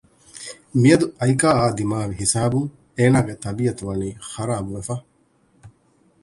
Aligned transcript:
މިއަދު 0.81 1.05
އައިކާއާ 1.19 1.65
ދިމާވި 1.77 2.13
ހިސާބުން 2.21 2.69
އޭނާގެ 2.97 3.33
ޠަބީއަތު 3.43 3.83
ވަނީ 3.89 4.09
ޚަރާބުވެފަ 4.31 4.95